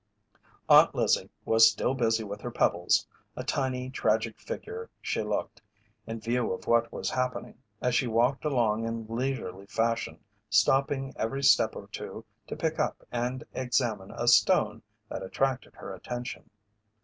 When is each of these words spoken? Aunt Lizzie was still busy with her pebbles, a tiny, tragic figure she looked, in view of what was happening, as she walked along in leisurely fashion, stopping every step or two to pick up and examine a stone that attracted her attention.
Aunt 0.67 0.95
Lizzie 0.95 1.29
was 1.45 1.69
still 1.69 1.93
busy 1.93 2.23
with 2.23 2.41
her 2.41 2.49
pebbles, 2.49 3.05
a 3.35 3.43
tiny, 3.43 3.91
tragic 3.91 4.39
figure 4.39 4.89
she 4.99 5.21
looked, 5.21 5.61
in 6.07 6.19
view 6.19 6.51
of 6.53 6.65
what 6.65 6.91
was 6.91 7.11
happening, 7.11 7.59
as 7.81 7.93
she 7.93 8.07
walked 8.07 8.43
along 8.43 8.83
in 8.83 9.05
leisurely 9.05 9.67
fashion, 9.67 10.19
stopping 10.49 11.13
every 11.17 11.43
step 11.43 11.75
or 11.75 11.85
two 11.89 12.25
to 12.47 12.55
pick 12.55 12.79
up 12.79 13.03
and 13.11 13.43
examine 13.53 14.09
a 14.15 14.27
stone 14.27 14.81
that 15.07 15.21
attracted 15.21 15.75
her 15.75 15.93
attention. 15.93 16.49